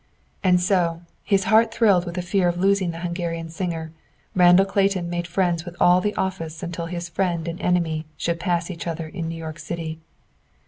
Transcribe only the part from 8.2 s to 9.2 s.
pass each other